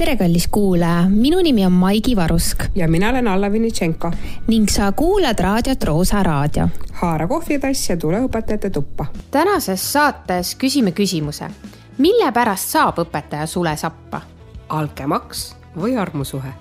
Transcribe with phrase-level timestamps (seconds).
[0.00, 2.64] tere, kallis kuulaja, minu nimi on Maigi Varusk.
[2.74, 4.12] ja mina olen Alla Vinitšenko.
[4.46, 6.68] ning sa kuulad raadiot Roosa Raadio.
[6.92, 9.06] haara kohvitass ja tule õpetajate tuppa.
[9.30, 11.50] tänases saates küsime küsimuse,
[11.98, 14.20] mille pärast saab õpetaja sule sappa?
[14.68, 16.52] altkäemaks või armusuhe?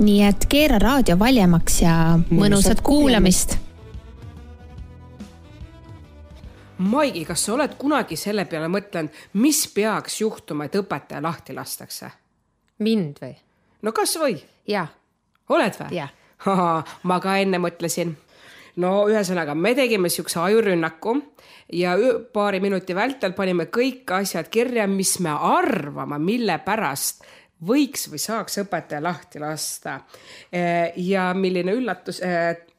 [0.00, 3.58] nii et keera raadio valjemaks ja mõnusat kuulamist
[6.78, 12.10] Maigi, kas sa oled kunagi selle peale mõtelnud, mis peaks juhtuma, et õpetaja lahti lastakse?
[12.82, 13.36] Mind või?
[13.82, 14.36] no kasvõi.
[14.70, 14.86] jaa.
[15.48, 16.02] oled või?
[17.08, 18.14] ma ka enne mõtlesin.
[18.82, 21.16] no ühesõnaga, me tegime siukse ajurünnaku
[21.72, 21.94] ja
[22.32, 27.24] paari minuti vältel panime kõik asjad kirja, mis me arvame, mille pärast
[27.62, 30.00] võiks või saaks õpetaja lahti lasta.
[30.96, 32.20] ja milline üllatus,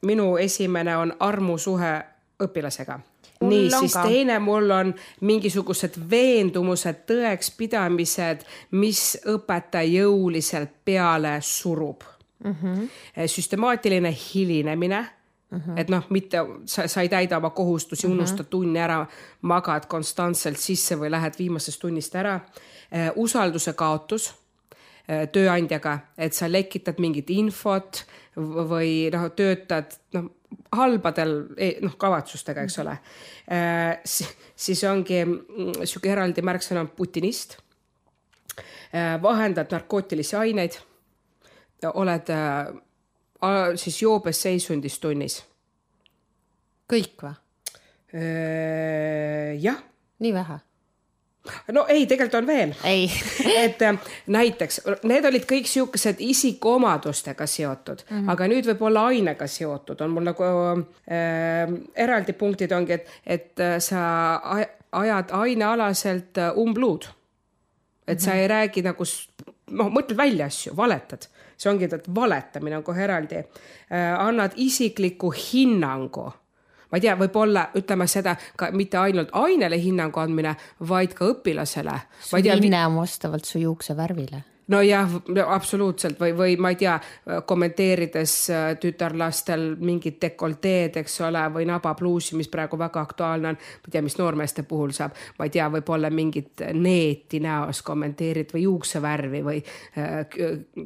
[0.02, 1.96] minu esimene on armusuhe
[2.44, 3.00] õpilasega
[3.48, 4.02] nii, siis ka.
[4.08, 12.02] teine mul on mingisugused veendumused, tõekspidamised, mis õpetaja jõuliselt peale surub
[12.44, 12.54] mm.
[12.62, 12.88] -hmm.
[13.26, 15.06] süstemaatiline hilinemine
[15.50, 15.58] mm.
[15.58, 15.80] -hmm.
[15.80, 18.16] et noh, mitte sa, sa ei täida oma kohustusi mm, -hmm.
[18.16, 19.06] unustad tunni ära,
[19.42, 22.40] magad konstantselt sisse või lähed viimasest tunnist ära.
[23.16, 24.43] usalduse kaotus
[25.04, 28.04] tööandjaga, et sa lekitad mingit infot
[28.36, 30.30] või noh, töötad noh
[30.74, 32.96] halbadel e-, noh, kavatsustega, eks ole
[33.50, 34.00] äh,.
[34.04, 37.58] siis ongi mm, sihuke eraldi märksõna putinist
[38.92, 39.16] äh,.
[39.22, 40.78] vahendad narkootilisi aineid.
[41.94, 42.74] oled äh,
[43.76, 45.42] siis joobes seisundis tunnis.
[46.92, 47.34] kõik või?
[48.14, 49.82] Äh, jah.
[50.18, 50.60] nii vähe
[51.72, 52.74] no ei, tegelikult on veel.
[53.64, 58.30] et äh, näiteks need olid kõik siuksed isikuomadustega seotud mm, -hmm.
[58.32, 61.74] aga nüüd võib-olla ainega seotud, on mul nagu äh,
[62.06, 64.40] eraldi punktid ongi, et, et äh, sa
[64.92, 67.04] ajad ainealaselt äh, umbluud.
[67.04, 68.24] et mm -hmm.
[68.24, 69.04] sa ei räägi nagu,
[69.70, 71.26] noh, mõtled välja asju, valetad,
[71.56, 73.46] see ongi, et valetamine on kohe eraldi äh,.
[74.18, 76.32] annad isikliku hinnangu
[76.94, 80.54] ma ei tea, võib-olla ütleme seda ka mitte ainult ainele hinnangu andmine,
[80.86, 81.98] vaid ka õpilasele.
[82.22, 85.10] su hinne on vastavalt su juukse värvile nojah,
[85.46, 86.20] absoluutselt.
[86.20, 86.94] Või, või ma ei tea,
[87.46, 93.58] kommenteerides äh, tütarlastel mingit dekolteed, eks ole, või nabapluusi, mis praegu väga aktuaalne on.
[93.58, 98.54] ma ei tea, mis noormeeste puhul saab, ma ei tea, võib-olla mingit neeti näos kommenteerid
[98.54, 99.62] või juuksevärvi või
[99.98, 100.20] äh,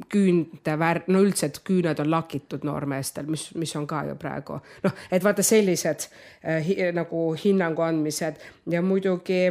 [0.09, 4.59] küünte värv, no üldse, et küüned on lakitud noormeestel, mis, mis on ka ju praegu.
[4.83, 8.41] Noh, et vaata sellised äh, hi, nagu hinnangu andmised.
[8.69, 9.47] Ja muidugi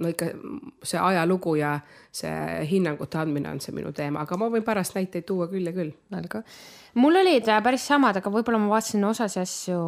[0.00, 0.28] no ikka
[0.86, 1.72] see ajalugu ja
[2.14, 5.74] see hinnangute andmine on see minu teema, aga ma võin pärast näiteid tuua küll ja
[5.76, 5.92] küll.
[6.16, 6.42] olgu.
[7.00, 9.82] mul olid äh, päris samad, aga võib-olla ma vaatasin osasi asju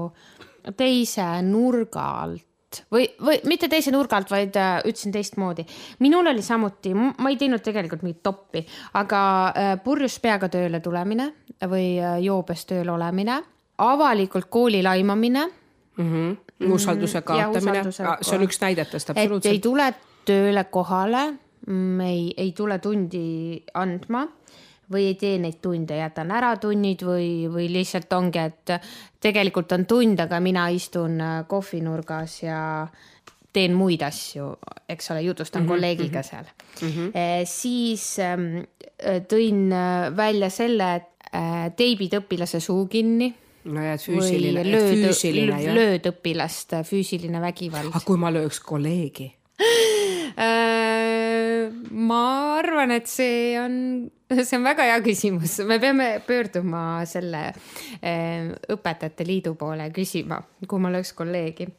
[0.76, 5.64] teise nurga alt või, või mitte teise nurga alt, vaid äh, ütlesin teistmoodi.
[6.04, 8.64] minul oli samuti, ma ei teinud tegelikult mingit toppi,
[9.00, 11.32] aga äh, purjus peaga tööle tulemine
[11.64, 13.40] või joobes tööl olemine,
[13.80, 15.46] avalikult kooli laimamine
[15.96, 16.10] mm.
[16.10, 16.36] -hmm.
[16.60, 19.52] Usalduse kaotamine, see on üks näidetest absoluutselt.
[19.52, 19.88] ei tule
[20.24, 21.24] tööle kohale,
[21.66, 24.24] mm, ei, ei tule tundi andma
[24.92, 28.74] või ei tee neid tunde, jätan ära tunnid või, või lihtsalt ongi, et
[29.24, 32.60] tegelikult on tund, aga mina istun äh, kohvinurgas ja
[33.54, 34.50] teen muid asju,
[34.90, 36.28] eks ole, jutustan mm -hmm, kolleegiga mm -hmm.
[36.30, 36.44] seal
[36.82, 36.88] mm.
[36.88, 37.44] -hmm.
[37.44, 38.64] Siis ähm,
[39.28, 41.10] tõin äh, välja selle, et
[41.76, 45.76] teibid õpilase suu kinni nojah, et füüsiline, lööd, füüsiline jah.
[45.76, 47.92] lööd õpilast, füüsiline vägivald.
[47.92, 49.30] aga kui ma lööks kolleegi
[50.36, 52.20] äh, ma
[52.58, 53.76] arvan, et see on,
[54.34, 57.46] see on väga hea küsimus, me peame pöörduma selle
[58.00, 61.70] äh, õpetajate liidu poole küsima, kui ma lööks kolleegi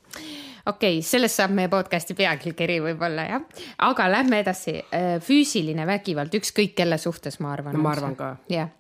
[0.66, 3.46] okei okay,, sellest saab meie podcast'i pealkiri võib-olla jah,
[3.90, 4.80] aga lähme edasi.
[4.94, 7.78] Äh, füüsiline vägivald ükskõik kelle suhtes, ma arvan.
[7.80, 8.36] ma arvan ka.
[8.52, 8.74] jah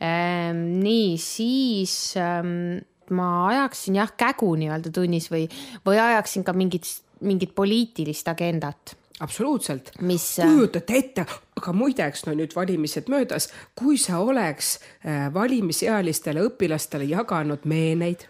[0.00, 2.78] Ehm, nii, siis ähm,
[3.10, 5.48] ma ajaksin jah kägu nii-öelda tunnis või,
[5.86, 6.86] või ajaksin ka mingit,
[7.26, 9.90] mingit poliitilist agendat absoluutselt.
[9.98, 11.24] Äh, kujutate ette,
[11.58, 18.28] aga muideks no nüüd valimised möödas, kui sa oleks äh, valimisealistele õpilastele jaganud meeneid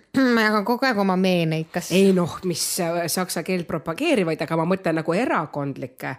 [0.34, 1.92] ma jagan kogu aeg oma meeneid, kas?
[1.96, 2.64] ei noh, mis
[3.12, 6.16] saksa keelt propageerivaid, aga ma mõtlen nagu erakondlikke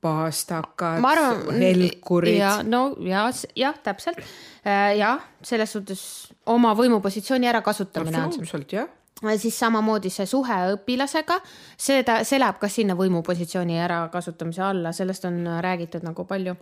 [0.00, 1.02] paastakad,
[1.58, 2.36] helkurid.
[2.38, 3.26] ja no ja,
[3.58, 6.02] jah, täpselt äh, jah, selles suhtes
[6.46, 8.22] oma võimupositsiooni ärakasutamine.
[8.28, 8.94] absoluutselt jah
[9.36, 11.40] siis samamoodi see suhe õpilasega,
[11.74, 16.54] seda, see läheb ka sinna võimupositsiooni ärakasutamise alla, sellest on räägitud nagu palju.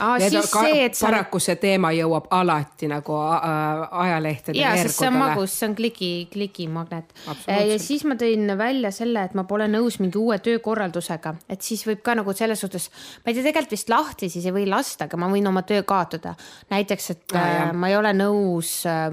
[0.00, 4.56] Aa, Need siis ka, see, et sa- paraku see teema jõuab alati nagu äh, ajalehtede
[4.56, 7.10] ja, sest see on magus, see on kliki, klikimagnet.
[7.44, 11.84] Ja siis ma tõin välja selle, et ma pole nõus mingi uue töökorraldusega, et siis
[11.84, 12.88] võib ka nagu selles suhtes,
[13.20, 15.82] ma ei tea, tegelikult vist lahti siis ei või lasta, aga ma võin oma töö
[15.84, 16.32] kaotada.
[16.72, 17.72] näiteks, et Aa, äh, jah.
[17.76, 19.10] ma ei ole nõus äh,,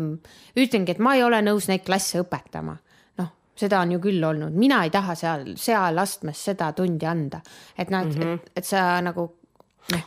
[0.56, 2.78] ütlengi, et ma ei ole nõus neid klasse õpetama.
[3.20, 7.42] noh, seda on ju küll olnud, mina ei taha seal, seal astmes seda tundi anda,
[7.78, 8.34] et noh, et mm, -hmm.
[8.48, 9.28] et, et sa nagu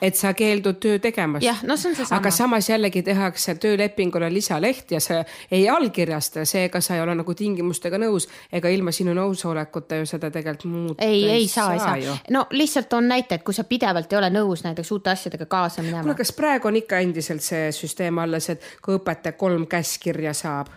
[0.03, 1.45] et sa keeldud töö tegemast.
[1.45, 2.31] jah, no see on seesama aga.
[2.31, 7.99] samas jällegi tehakse töölepingule lisaleht ja sa ei allkirjasta, seega sa ei ole nagu tingimustega
[8.03, 12.17] nõus ega ilma sinu nõusolekuta ju seda tegelikult muuta ei, ei saa, ei saa ju.
[12.31, 15.83] no lihtsalt on näite, et kui sa pidevalt ei ole nõus näiteks uute asjadega kaasa
[15.83, 20.35] minema kuule, kas praegu on ikka endiselt see süsteem alles, et kui õpetaja kolm käskkirja
[20.37, 20.73] saab,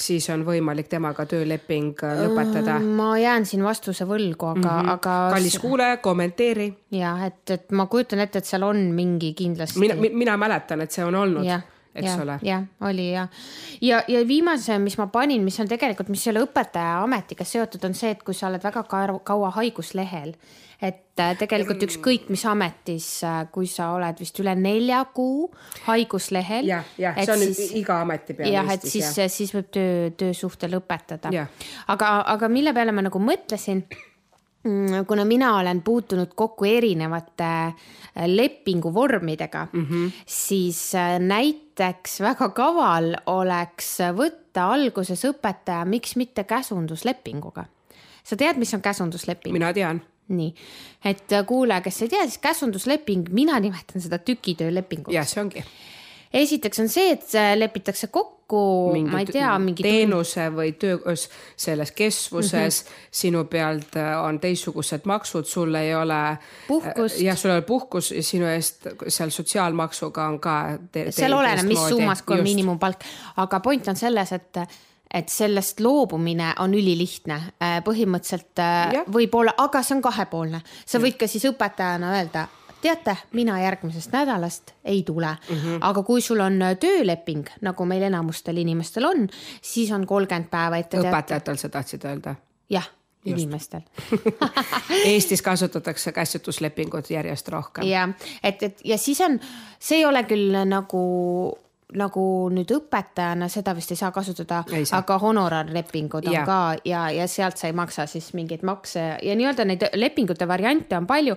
[0.00, 2.78] siis on võimalik temaga tööleping äh, lõpetada?
[2.80, 4.92] ma jään siin vastuse võlgu, aga mm, -hmm.
[4.96, 6.68] aga kallis kuulaja, kommenteeri.
[6.90, 9.80] jah, et, et ma kujutan ette, et seal on mingi kindlasti.
[9.80, 11.64] mina, mina mäletan, et see on olnud, jah,
[11.94, 13.28] eks jah ole, jah, oli ja,
[13.80, 17.84] ja, ja viimase, mis ma panin, mis on tegelikult, mis ei ole õpetaja ametiga seotud,
[17.84, 20.34] on see, et kui sa oled väga kaua, kaua haiguslehel,
[20.82, 23.08] et äh, tegelikult ükskõik mis ametis,
[23.52, 25.48] kui sa oled vist üle nelja kuu
[25.86, 26.68] haiguslehel.
[26.68, 30.68] jah, jah, see on siis, iga ameti peale jah, et siis, siis võib töö, töösuhte
[30.72, 33.86] lõpetada aga, aga mille peale ma nagu mõtlesin,
[35.06, 37.72] kuna mina olen puutunud kokku erinevate äh,
[38.26, 40.12] lepinguvormidega mm, -hmm.
[40.26, 47.64] siis äh, näiteks väga kaval oleks võtta alguses õpetaja, miks mitte käsunduslepinguga.
[48.24, 49.52] sa tead, mis on käsundusleping?
[49.52, 50.54] mina tean, nii,
[51.06, 55.14] et äh, kuulaja, kes ei tea, siis käsundusleping, mina nimetan seda tükitöölepinguks.
[55.14, 55.62] jah, see ongi.
[56.34, 58.62] esiteks on see, et äh, lepitakse kokku,
[59.10, 62.88] ma ei tea, mingi teenuse või töö selles kestvuses mm.
[62.88, 63.12] -hmm.
[63.22, 66.38] sinu pealt äh, on teistsugused maksud, sul ei ole.
[66.68, 67.20] Puhkust.
[67.20, 70.58] jah, sul ei ole puhkus ja sinu eest seal sotsiaalmaksuga on ka
[70.92, 71.10] te,.
[71.10, 72.42] seal oleneb, mis summas, kui on.
[72.42, 73.06] miinimumpalk,
[73.36, 74.66] aga point on selles, et
[75.14, 77.40] et sellest loobumine on ülilihtne,
[77.84, 79.00] põhimõtteliselt Jah.
[79.00, 82.46] äh, võib-olla, aga see on kahepoolne, sa võid ka siis õpetajana öelda
[82.80, 85.56] teate, mina järgmisest nädalast ei tule mm.
[85.56, 85.78] -hmm.
[85.80, 89.28] aga kui sul on äh, tööleping, nagu meil enamustel inimestel on,
[89.62, 92.34] siis on kolmkümmend päeva ette õpetajatel sa tahtsid öelda?
[92.70, 92.88] jah,
[93.24, 93.80] inimestel
[95.12, 97.86] Eestis kasutatakse käsutuslepingut järjest rohkem.
[97.86, 98.08] ja
[98.42, 99.40] et, et ja siis on,
[99.78, 101.02] see ei ole küll nagu
[101.94, 104.64] nagu nüüd õpetajana seda vist ei saa kasutada
[104.98, 106.44] aga honorarlepingud on ja.
[106.46, 110.96] ka ja, ja sealt sa ei maksa siis mingeid makse ja, nii-öelda neid lepingute variante
[110.98, 111.36] on palju.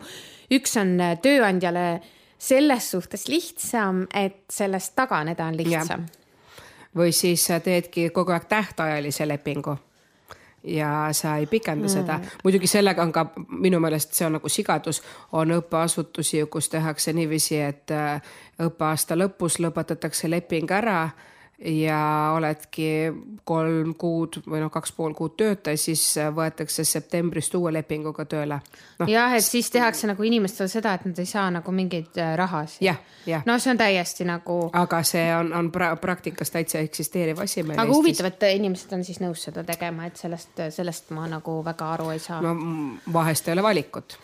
[0.52, 2.02] üks on tööandjale
[2.40, 6.08] selles suhtes lihtsam, et sellest taganeda on lihtsam.
[6.98, 9.78] või siis teedki kogu aeg tähtajalise lepingu
[10.64, 11.94] ja sa ei pikenda mm.
[11.94, 12.20] seda.
[12.44, 15.02] muidugi sellega on ka minu meelest see on nagu sigadus,
[15.32, 18.22] on õppeasutusi, kus tehakse niiviisi, et äh,
[18.62, 21.10] õppeaasta lõpus lõpetatakse leping ära
[21.66, 23.12] ja oledki
[23.44, 26.02] kolm kuud või noh, kaks pool kuud tööta, siis
[26.36, 28.60] võetakse septembrist uue lepinguga tööle
[29.00, 29.08] no,.
[29.10, 32.84] jah, et siis tehakse nagu inimestele seda, et nad ei saa nagu mingeid äh, rahasid.
[32.86, 37.42] jah, jah, no see on täiesti nagu, aga see on, on pra praktikas täitsa eksisteeriv
[37.44, 41.28] asi meil aga huvitav, et inimesed on siis nõus seda tegema, et sellest, sellest ma
[41.32, 42.56] nagu väga aru ei saa no
[43.14, 44.16] vahest ei ole valikut,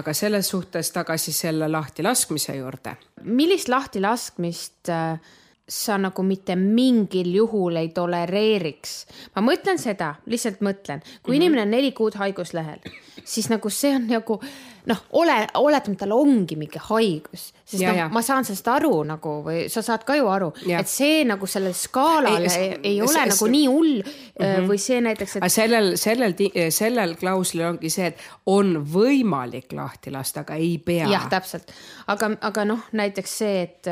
[0.00, 2.96] aga selles suhtes tagasi selle lahtilaskmise juurde.
[3.28, 5.36] millist lahtilaskmist äh,
[5.70, 9.06] sa nagu mitte mingil juhul ei tolereeriks?
[9.36, 11.36] ma mõtlen seda, lihtsalt mõtlen, kui mm -hmm.
[11.36, 12.82] inimene on neli kuud haiguslehel,
[13.24, 14.40] siis nagu see on nagu
[14.86, 18.92] noh, ole, oletame, tal ongi mingi haigus, sest Ja, noh ja., ma saan sellest aru
[19.08, 23.02] nagu või sa saad ka ju aru, et see nagu sellel skaalal Ei, ei, ei,
[23.04, 24.70] ole nagu nii hull mm -hmm.
[24.70, 26.34] või see näiteks, et sellel, sellel,
[26.70, 31.06] sellel klauslil ongi see, et on võimalik lahti lasta, aga ei pea.
[31.10, 31.72] jah, täpselt,
[32.06, 33.86] aga, aga noh, näiteks see, et,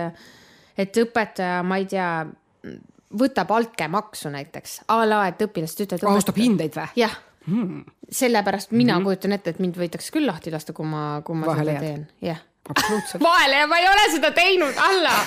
[0.79, 2.11] et õpetaja, ma ei tea,
[3.19, 6.15] võtab altkäemaksu näiteks a la, et õpilased ütlevad.
[6.15, 6.89] austab hindeid või?
[7.03, 7.15] jah
[7.47, 9.05] hmm., sellepärast mina mm -hmm.
[9.05, 12.09] kujutan ette, et mind võidakse küll lahti lasta, kui ma, kui ma Vahele seda teen,
[12.23, 12.41] jah.
[13.29, 15.15] vahele ja ma ei ole seda teinud, alla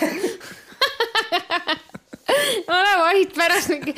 [2.77, 3.93] ole vait pärast mingi,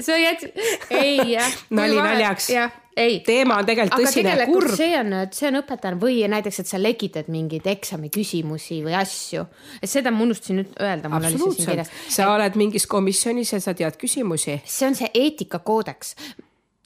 [0.00, 0.52] sa jätsid,
[0.90, 1.52] ei jah.
[1.70, 2.50] Nali naljaks.
[2.50, 3.20] jah, ei.
[3.26, 4.72] teema on tegelikult tõsine ja kurb.
[4.76, 9.46] see on, see on õpetajal või näiteks, et sa legitad mingeid eksami küsimusi või asju,
[9.80, 14.60] et seda ma unustasin nüüd öelda, absoluutselt sa oled mingis komisjonis ja sa tead küsimusi.
[14.64, 16.16] see on see eetikakoodeks.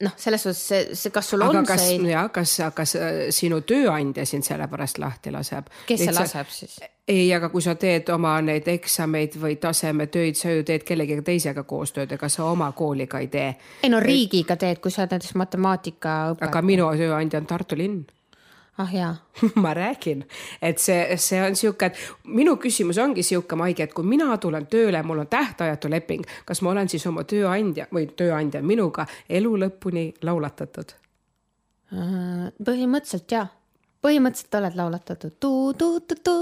[0.01, 3.19] noh, selles suhtes see, see, kas sul aga on kas see, ja kas, kas äh,
[3.33, 5.69] sinu tööandja sind sellepärast lahti laseb?
[5.87, 6.79] kes see laseb siis?
[7.11, 11.65] ei, aga kui sa teed oma neid eksameid või tasemetöid, sa ju teed kellegagi teisega
[11.67, 13.51] koostööd, ega sa oma kooliga ei tee.
[13.83, 16.49] ei no riigiga teed, kui sa oled näiteks matemaatika õpetaja.
[16.51, 18.03] aga minu tööandja on Tartu linn.
[18.81, 19.11] Ah jaa
[19.63, 20.23] ma räägin,
[20.61, 24.67] et see, see on sihuke, et minu küsimus ongi sihuke, Maigi, et kui mina tulen
[24.71, 29.55] tööle, mul on tähtajatu leping, kas ma olen siis oma tööandja või tööandja minuga elu
[29.65, 30.95] lõpuni laulatatud?
[31.91, 33.47] Äh, põhimõtteliselt jaa,
[34.03, 36.37] põhimõtteliselt oled laulatatud tu-tu-tu-tu.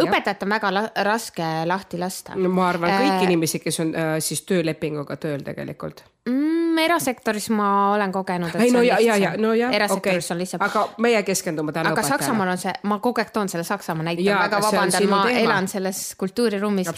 [0.00, 2.34] Õpetajat on väga la raske lahti lasta.
[2.36, 6.78] no ma arvan, kõiki äh, inimesi, kes on äh, siis töölepinguga tööl tegelikult mm,.
[6.84, 8.54] erasektoris ma olen kogenud.
[8.58, 12.24] ei no ja, ja, ja no jah, okei okay., aga meie keskendume täna aga õpetajale.
[12.24, 15.44] Saksamaal on see, ma kogu aeg toon selle Saksamaa näite, väga vabandan, ma teema.
[15.44, 16.90] elan selles kultuuriruumis.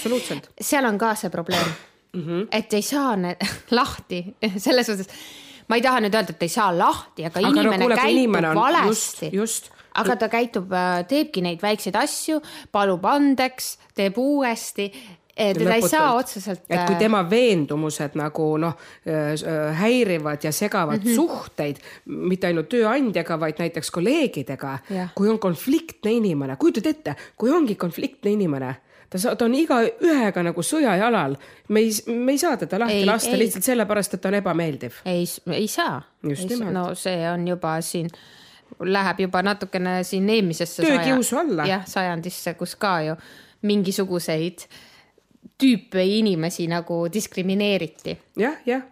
[0.60, 1.66] seal on ka see probleem
[2.12, 2.46] mm, -hmm.
[2.50, 3.16] et ei saa
[3.80, 4.24] lahti
[4.56, 5.08] selles suhtes
[5.68, 8.12] ma ei taha nüüd öelda, et ei saa lahti, aga, aga inimene no, kuule, käitub
[8.16, 9.30] inimene on, valesti.
[9.32, 12.40] just, just aga ta käitub, äh, teebki neid väikseid asju,
[12.72, 14.90] palub andeks, teeb uuesti
[15.36, 16.62] teda ei saa otseselt.
[16.68, 21.14] et kui äh, tema veendumused nagu noh, äh, häirivad ja segavad mm -hmm.
[21.14, 21.76] suhteid,
[22.06, 24.78] mitte ainult tööandjaga, vaid näiteks kolleegidega,
[25.14, 28.74] kui on konfliktne inimene, kujutad ette, kui ongi konfliktne inimene
[29.10, 31.36] ta, ta on igaühega nagu sõjajalal.
[31.68, 33.38] me ei, me ei saa teda lahti ei, lasta ei.
[33.38, 34.92] lihtsalt sellepärast, et ta on ebameeldiv.
[35.04, 36.02] ei, ei saa.
[36.72, 38.10] no see on juba siin,
[38.80, 40.82] läheb juba natukene siin eelmisesse.
[40.82, 41.66] töökiusu alla.
[41.66, 43.16] jah, sajandisse, kus ka ju
[43.66, 44.66] mingisuguseid
[45.56, 48.50] tüüpe inimesi nagu diskrimineeriti ja,.
[48.50, 48.82] jah, jah,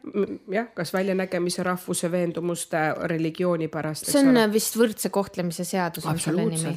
[0.50, 4.08] jah, kas väljanägemise, rahvuse, veendumuste, religiooni pärast.
[4.08, 4.46] see on ole.
[4.52, 6.76] vist võrdse kohtlemise seadus on selle nimi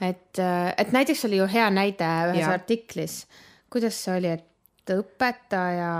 [0.00, 2.52] et, äh, et näiteks oli ju hea näide ühes ja.
[2.52, 3.24] artiklis,
[3.72, 5.92] kuidas see oli, et õpetaja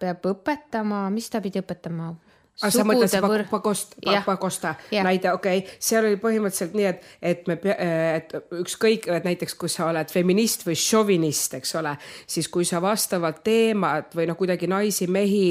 [0.00, 2.14] peab õpetama, mis ta pidi õpetama?
[2.62, 3.44] Aga sa mõtled see võr...
[3.50, 3.96] Pakost,
[4.26, 9.56] Pakosta näide, okei okay., seal oli põhimõtteliselt nii, et, et me, et ükskõik, et näiteks
[9.58, 11.96] kui sa oled feminist või šovinist, eks ole,
[12.30, 15.46] siis kui sa vastavat teemat või noh, kuidagi naisi-mehi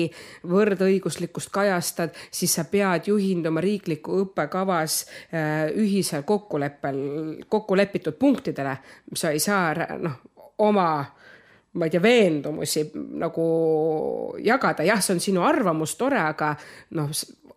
[0.51, 7.01] võrdõiguslikkust kajastad, siis sa pead juhinduma riikliku õppekavas äh, ühisel kokkuleppel,
[7.51, 8.77] kokku lepitud punktidele.
[9.15, 10.21] sa ei saa noh,
[10.63, 10.87] oma
[11.73, 12.83] ma ei tea, veendumusi
[13.19, 13.45] nagu
[14.43, 16.53] jagada, jah, see on sinu arvamus, tore, aga
[16.97, 17.09] noh,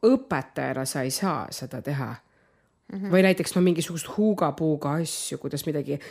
[0.06, 2.98] õpetajana sa ei saa seda teha mm.
[2.98, 3.12] -hmm.
[3.12, 6.02] või näiteks no mingisugust huuga-puuga asju, kuidas midagi äh,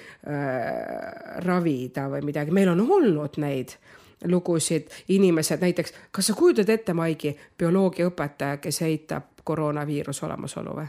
[1.45, 3.77] ravida või midagi, meil on olnud neid
[4.25, 10.88] lugusid, inimesed näiteks, kas sa kujutad ette, Maigi, bioloogiaõpetaja, kes eitab koroonaviiruse olemasolu või?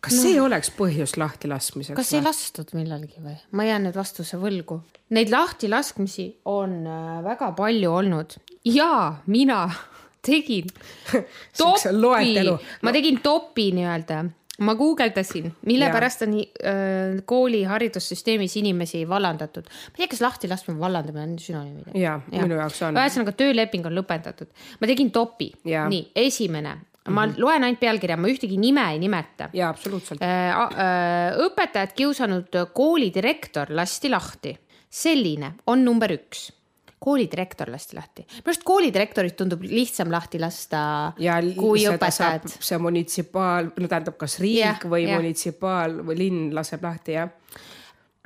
[0.00, 0.22] Kas no.
[0.24, 1.96] see oleks põhjus lahtilaskmiseks?
[1.98, 2.18] kas või?
[2.20, 3.36] ei lastud millalgi või?
[3.56, 4.80] ma jään nüüd vastuse võlgu.
[5.16, 8.36] Neid lahtilaskmisi on äh, väga palju olnud
[8.68, 8.90] ja
[9.30, 9.62] mina
[10.26, 10.68] tegin
[11.60, 12.44] topi,
[12.82, 14.24] ma tegin topi nii-öelda
[14.60, 15.92] ma guugeldasin, mille ja.
[15.92, 19.64] pärast on äh, kooli haridussüsteemis inimesi vallandatud.
[19.64, 21.96] ma ei tea, kas lahtilaskmine, vallandamine on sünonüümid.
[21.96, 23.00] ja, ja minu jaoks on.
[23.00, 24.52] ühesõnaga tööleping on lõpetatud.
[24.80, 26.76] ma tegin topi, nii esimene
[27.08, 27.40] ma mm -hmm.
[27.40, 29.48] loen ainult pealkirja, ma ühtegi nime ei nimeta.
[29.52, 30.50] jaa, absoluutselt äh,.
[30.50, 34.58] Äh, õpetajat kiusanud koolidirektor lasti lahti.
[34.90, 36.50] selline on number üks
[36.98, 38.26] koolidirektor lasti lahti.
[38.28, 42.48] minu arust koolidirektorit tundub lihtsam lahti lasta ja kui õpetajad.
[42.60, 45.16] see munitsipaal, no tähendab, kas riik ja, või ja.
[45.16, 47.30] munitsipaal või linn laseb lahti, jah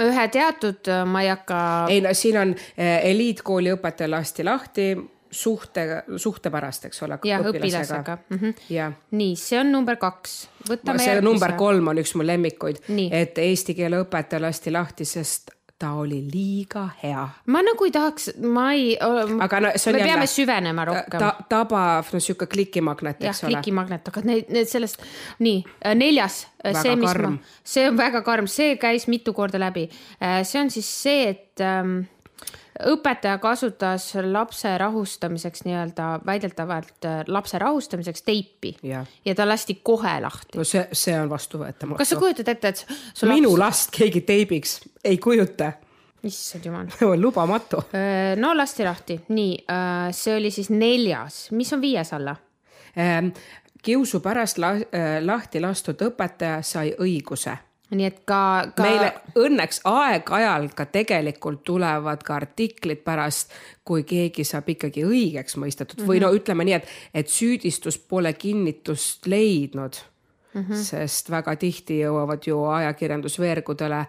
[0.02, 1.58] ühe teatud, ma ei hakka.
[1.88, 4.88] ei no siin on eliitkooli õpetaja lasti lahti,
[5.34, 7.18] suhte, suhte pärast, eks ole.
[7.26, 8.38] jah, õpilasega mm.
[8.38, 8.94] -hmm.
[9.18, 10.36] nii, see on number kaks.
[10.68, 11.20] see järgmise.
[11.26, 16.20] number kolm on üks mu lemmikuid, et eesti keele õpetaja lasti lahti, sest ta oli
[16.32, 17.24] liiga hea.
[17.46, 18.94] ma nagu ei tahaks, ma ei.
[19.00, 20.12] aga no see on me jälle.
[20.12, 21.32] peame süvenema rohkem ta,.
[21.48, 23.56] tabav, no sihuke klikimagnet, eks ja, ole.
[23.56, 25.02] klikimagnet, aga need, need sellest,
[25.44, 27.38] nii äh, neljas, äh, see, mis karm.
[27.40, 29.88] ma, see on väga karm, see käis mitu korda läbi.
[30.22, 32.04] Äh, see on siis see, et ähm,
[32.82, 40.20] õpetaja kasutas lapse rahustamiseks nii-öelda väidetavalt äh, lapse rahustamiseks teipi ja, ja ta lasti kohe
[40.20, 40.58] lahti.
[40.58, 41.98] no see, see on vastuvõetamatu.
[41.98, 43.34] kas sa kujutad ette, et su laps...
[43.34, 45.72] minu last keegi teibiks ei kujuta
[46.24, 46.88] issand jumal
[47.24, 47.84] lubamatu.
[47.94, 52.36] Äh, no lasti lahti, nii, äh, see oli siis neljas, mis on viies alla?
[52.98, 53.30] Ähm,
[53.84, 54.74] kiusu pärast la
[55.20, 57.54] lahti lastud õpetaja sai õiguse
[57.94, 58.40] nii et ka,
[58.76, 58.82] ka....
[58.82, 63.52] meile õnneks aeg-ajalt ka tegelikult tulevad ka artiklid pärast,
[63.84, 66.10] kui keegi saab ikkagi õigeks mõistetud mm -hmm.
[66.10, 69.96] või no ütleme nii, et, et süüdistus pole kinnitust leidnud
[70.54, 70.60] mm.
[70.62, 70.84] -hmm.
[70.90, 74.06] sest väga tihti jõuavad ju ajakirjandusveergudele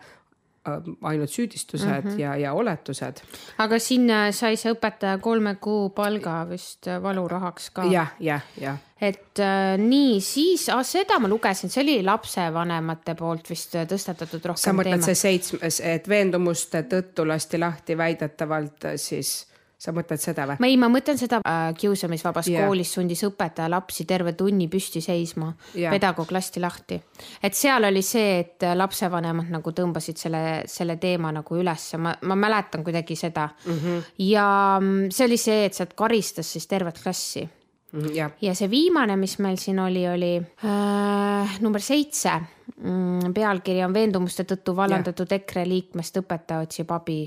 [0.67, 2.19] Äh, ainult süüdistused mm -hmm.
[2.19, 3.17] ja, ja oletused.
[3.57, 7.91] aga sinna sai see õpetaja kolme kuu palga vist valurahaks ka ja,.
[7.91, 8.77] jah, jah, jah.
[9.01, 14.51] Et äh, nii, siis ah, seda ma lugesin, see oli lapsevanemate poolt vist äh, tõstatatud
[14.51, 14.61] rohkem.
[14.61, 19.41] sa mõtled see seitsmes, et veendumuste tõttu lasti lahti väidetavalt siis
[19.75, 20.69] sa mõtled seda või?
[20.69, 22.63] ei, ma mõtlen seda äh, kiusamisvabas yeah.
[22.63, 25.91] koolis sundis õpetaja lapsi terve tunni püsti seisma yeah.
[25.91, 27.01] pedagoog lasti lahti.
[27.43, 32.39] et seal oli see, et lapsevanemad nagu tõmbasid selle, selle teema nagu ülesse, ma, ma
[32.39, 33.77] mäletan kuidagi seda mm.
[33.83, 34.09] -hmm.
[34.29, 34.47] ja
[35.11, 37.43] see oli see, et sealt karistas siis tervet klassi
[38.15, 42.41] jah, ja see viimane, mis meil siin oli, oli äh, number seitse.
[43.33, 47.19] pealkiri on veendumuste tõttu vallandatud EKRE liikmest õpetaja otsib abi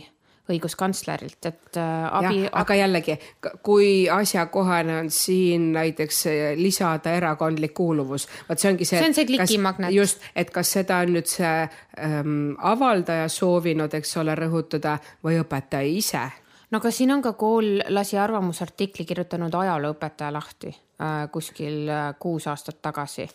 [0.48, 3.18] õiguskantslerilt, et äh, abi, aga jällegi,
[3.64, 8.96] kui asjakohane on siin näiteks äh, lisada erakondlik kuuluvus, vot see ongi see.
[8.96, 9.92] see on see klikimagnet.
[9.92, 11.54] just, et kas seda on nüüd see
[12.00, 16.28] ähm, avaldaja soovinud, eks ole, rõhutada või õpetaja ise
[16.70, 22.46] no aga siin on ka kool lasi arvamusartikli kirjutanud ajalooõpetaja lahti äh, kuskil äh, kuus
[22.46, 23.28] aastat tagasi.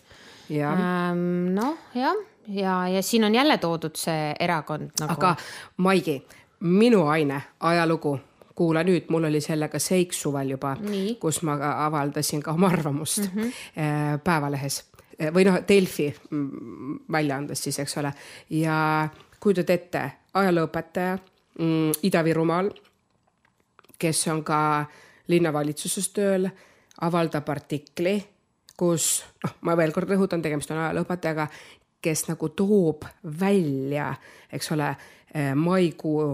[0.52, 2.16] Ähm, noh, jah,
[2.48, 5.14] ja, ja, ja siin on jälle toodud see erakond nagu.
[5.14, 5.36] aga
[5.78, 6.20] Maigi,
[6.60, 8.18] minu aine, ajalugu,
[8.56, 10.76] kuula nüüd, mul oli sellega seik suvel juba,
[11.20, 14.20] kus ma avaldasin ka oma arvamust mm -hmm.
[14.24, 14.84] Päevalehes
[15.34, 18.14] või noh, Delfi mm, väljaandes siis, eks ole,
[18.50, 19.10] ja
[19.40, 21.18] kujutad ette, ajalooõpetaja
[21.60, 22.72] mm, Ida-Virumaal
[24.04, 24.60] kes on ka
[25.32, 26.48] linnavalitsuses tööl,
[27.02, 28.18] avaldab artikli,
[28.78, 31.48] kus noh, ma veel kord rõhutan, tegemist on ajalooõpetajaga,
[32.04, 33.06] kes nagu toob
[33.40, 34.10] välja,
[34.52, 34.90] eks ole,
[35.56, 36.26] maikuu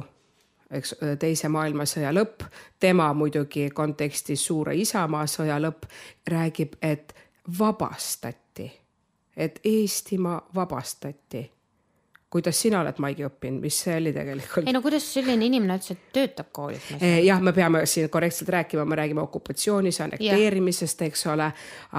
[0.69, 2.45] eks teise maailmasõja lõpp,
[2.81, 5.88] tema muidugi kontekstis suure Isamaa sõja lõpp,
[6.29, 7.13] räägib, et
[7.59, 8.69] vabastati,
[9.38, 11.45] et Eestimaa vabastati
[12.29, 14.67] kuidas sina oled, Maigi, õppinud, mis see oli tegelikult?
[14.67, 16.89] ei no kuidas selline inimene üldse töötab koolis?
[17.25, 21.50] jah, me peame siin korrektselt rääkima, me räägime okupatsioonis, annekteerimisest, eks ole,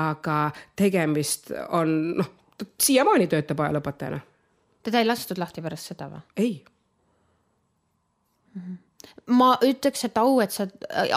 [0.02, 0.40] aga
[0.78, 2.34] tegemist on noh,
[2.80, 4.20] siiamaani töötab ajalooõpetajana.
[4.87, 6.22] teda ei lastud lahti pärast seda või?
[6.37, 6.54] ei
[8.54, 8.62] mm.
[8.62, 8.78] -hmm
[9.26, 10.66] ma ütleks, et au, et sa,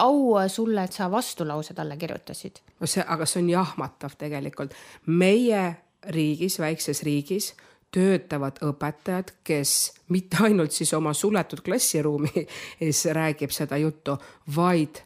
[0.00, 2.60] au sulle, et sa vastulause talle kirjutasid.
[2.80, 4.74] no see, aga see on jahmatav tegelikult.
[5.06, 5.64] meie
[6.14, 7.54] riigis, väikses riigis
[7.94, 14.16] töötavad õpetajad, kes mitte ainult siis oma suletud klassiruumis räägib seda juttu,
[14.56, 15.02] vaid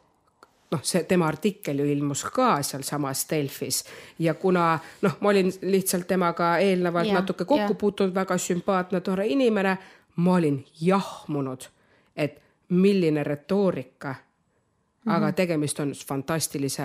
[0.73, 3.83] noh, see tema artikkel ju ilmus ka sealsamas Delfis.
[4.19, 9.27] Ja kuna noh, ma olin lihtsalt temaga eelnevalt ja, natuke kokku puutunud, väga sümpaatne, tore
[9.27, 9.77] inimene,
[10.17, 11.69] ma olin jahmunud,
[12.17, 14.15] et milline retoorika.
[14.99, 15.17] Mm -hmm.
[15.17, 16.83] aga tegemist on fantastilise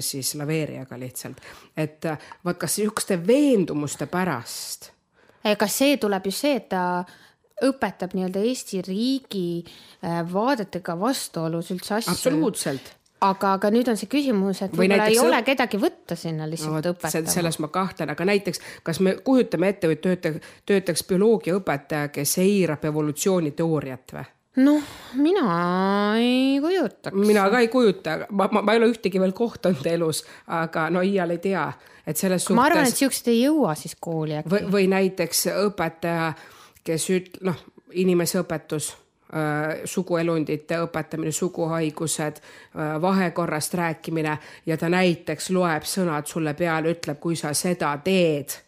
[0.00, 1.36] siis laveerijaga lihtsalt,
[1.76, 2.04] et
[2.44, 4.95] vaat kas niisuguste veendumuste pärast
[5.54, 6.82] kas see tuleb just see, et ta
[7.64, 12.12] õpetab nii-öelda Eesti riigi äh, vaadetega vastuolus üldse asju.
[12.12, 16.76] absoluutselt aga, aga nüüd on see küsimus, et võib-olla ei ole kedagi võtta sinna lihtsalt
[16.84, 17.32] no, õpetama.
[17.32, 22.84] selles ma kahtlen, aga näiteks, kas me kujutame ette, et töötaks, töötaks bioloogiaõpetaja, kes eirab
[22.90, 24.32] evolutsiooniteooriat või?
[24.56, 24.82] Noh,
[25.14, 25.46] mina
[26.18, 27.16] ei kujutaks.
[27.16, 31.04] mina ka ei kujuta, ma, ma, ma ei ole ühtegi veel kohtunud elus, aga no
[31.04, 31.66] iial ei tea,
[32.06, 32.56] et selles suhtes.
[32.56, 34.66] ma arvan, et siuksed ei jõua siis kooli äkki.
[34.72, 36.30] või, näiteks õpetaja,
[36.84, 37.58] kes üt-, noh,
[37.92, 38.94] inimeseõpetus
[39.84, 42.36] suguelundite õpetamine, suguhaigused,
[43.02, 48.62] vahekorrast rääkimine ja ta näiteks loeb sõnad sulle peale, ütleb, kui sa seda teed mm,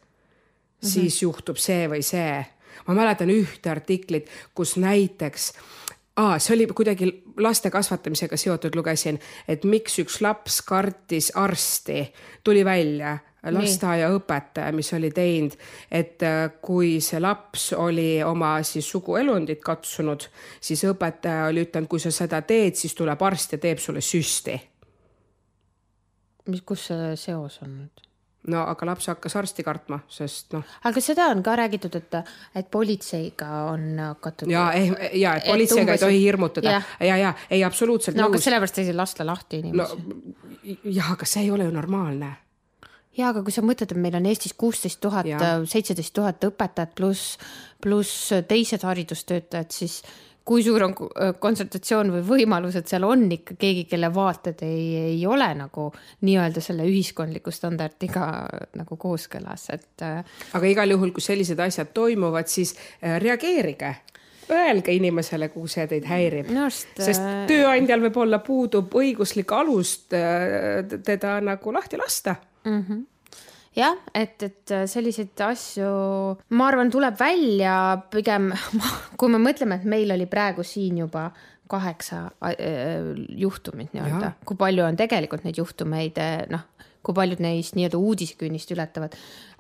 [0.83, 0.89] -hmm.
[0.89, 2.47] siis juhtub see või see.
[2.87, 5.53] ma mäletan ühte artiklit, kus näiteks
[6.19, 12.03] aa, see oli kuidagi laste kasvatamisega seotud, lugesin, et miks üks laps kartis arsti,
[12.45, 13.19] tuli välja
[13.55, 15.55] lasteaiaõpetaja, mis oli teinud,
[15.95, 20.27] et äh, kui see laps oli oma siis suguelundit katsunud,
[20.61, 24.59] siis õpetaja oli ütelnud, kui sa seda teed, siis tuleb arst ja teeb sulle süsti.
[26.49, 28.08] mis, kus see seos on nüüd?
[28.49, 30.65] No aga laps hakkas arsti kartma, sest noh.
[30.89, 32.19] aga seda on ka räägitud, et,
[32.59, 34.51] et politseiga on hakatud.
[34.53, 34.67] ja,
[35.13, 38.17] ja, et politseiga ei tohi hirmutada ja, ja, ja ei absoluutselt.
[38.17, 38.37] no nõus.
[38.37, 40.77] aga sellepärast ei lasta lahti inimesi no,.
[40.85, 42.35] jah, aga see ei ole ju normaalne
[43.19, 45.29] ja aga kui sa mõtled, et meil on Eestis kuusteist tuhat,
[45.69, 47.37] seitseteist tuhat õpetajat pluss,
[47.83, 50.01] pluss teised haridustöötajad, siis
[50.49, 50.95] kui suur on
[51.41, 55.89] kontsentratsioon või võimalus, et seal on ikka keegi, kelle vaated ei, ei ole nagu
[56.25, 58.29] nii-öelda selle ühiskondliku standardiga
[58.79, 59.91] nagu kooskõlas, et.
[60.05, 60.23] Äh,
[60.57, 63.97] aga igal juhul, kui sellised asjad toimuvad, siis äh, reageerige
[64.49, 71.35] öelge inimesele, kui see teid häirib no,, sest äh, tööandjal võib-olla puudub õiguslik alus teda
[71.45, 72.81] nagu lahti lasta mm.
[72.81, 73.07] -hmm
[73.79, 75.91] jah, et, et selliseid asju,
[76.59, 77.75] ma arvan, tuleb välja
[78.13, 78.51] pigem,
[79.19, 81.29] kui me mõtleme, et meil oli praegu siin juba
[81.69, 86.21] kaheksa äh, juhtumit nii-öelda, kui palju on tegelikult neid juhtumeid,
[86.53, 86.65] noh,
[87.05, 89.15] kui paljud neist nii-öelda uudisekünnist ületavad,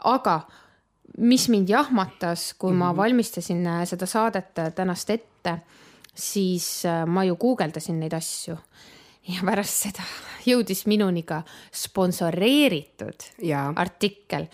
[0.08, 0.40] aga
[1.24, 2.78] mis mind jahmatas, kui mm -hmm.
[2.78, 2.96] ma mhm.
[2.96, 5.58] valmistasin seda saadet tänast ette,
[6.14, 8.56] siis äh, ma ju guugeldasin neid asju
[9.28, 10.04] ja pärast seda
[10.48, 13.72] jõudis minuni ka sponsoreeritud Jaa.
[13.76, 14.46] artikkel.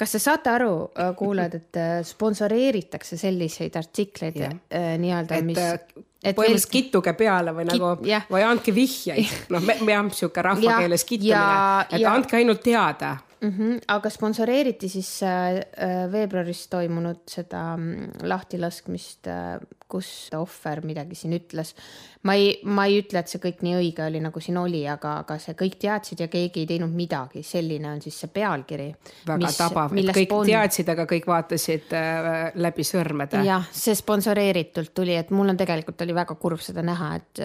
[0.00, 4.54] kas te saate aru, äh, kuulajad, et äh, sponsoreeritakse selliseid artikleid äh,
[4.98, 8.24] nii-öelda, mis et põhimõtteliselt kittuge peale või nagu Kit- jah.
[8.32, 12.36] või andke vihjeid, noh, me, me oleme sihuke rahvakeeles Ja- kittumine, ja- et ja- andke
[12.40, 13.16] ainult teada.
[13.40, 13.50] Mm.
[13.50, 21.14] -hmm, aga sponsoreeriti siis äh, äh, veebruaris toimunud seda mm, lahtilaskmist äh,, kus ohver midagi
[21.18, 21.74] siin ütles.
[22.22, 25.16] ma ei, ma ei ütle, et see kõik nii õige oli, nagu siin oli, aga,
[25.24, 28.90] aga see kõik teadsid ja keegi ei teinud midagi, selline on siis see pealkiri.
[29.26, 30.46] väga tabav, et kõik spon...
[30.46, 33.42] teadsid, aga kõik vaatasid äh, läbi sõrmede.
[33.46, 37.44] jah, see sponsoreeritult tuli, et mul on tegelikult oli väga kurb seda näha, et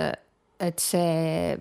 [0.60, 1.56] et see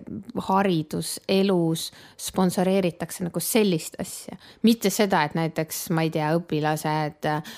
[0.47, 1.89] haridus elus
[2.21, 7.57] sponsoreeritakse nagu sellist asja, mitte seda, et näiteks ma ei tea, õpilased äh,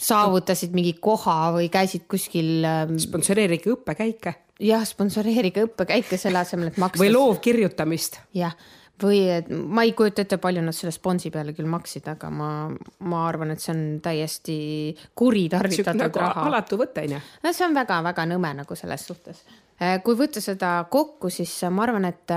[0.00, 2.60] saavutasid mingi koha või käisid kuskil.
[2.64, 4.34] ähm, sponsoreerige õppekäike.
[4.60, 7.02] jah, sponsoreerige õppekäike selle asemel, et maksta.
[7.02, 8.20] või loovkirjutamist.
[8.34, 8.56] jah,
[9.02, 12.50] või et ma ei kujuta ette, palju nad selle sponsi peale küll maksid, aga ma,
[13.00, 14.58] ma arvan, et see on täiesti
[15.14, 16.46] kuritarvitatud nagu raha.
[16.50, 17.24] alatu võte on ju.
[17.44, 19.44] no see on väga-väga nõme nagu selles suhtes.
[20.04, 22.32] Kui võtta seda kokku, siis ma arvan, et,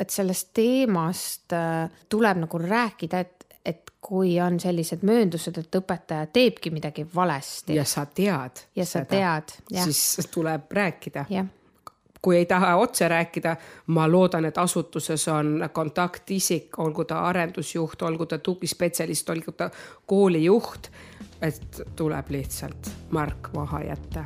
[0.00, 6.28] et sellest teemast äh, tuleb nagu rääkida, et, et kui on sellised mööndused, et õpetaja
[6.34, 8.66] teebki midagi valesti ja sa tead.
[8.76, 11.28] ja sa tead, jah, siis tuleb rääkida.
[11.30, 11.52] jah
[12.24, 13.50] kui ei taha otse rääkida,
[13.92, 19.68] ma loodan, et asutuses on kontaktisik, olgu ta arendusjuht, olgu ta tugispetsialist, olgu ta
[20.06, 20.88] koolijuht,
[21.42, 24.24] et tuleb lihtsalt Mark maha jätta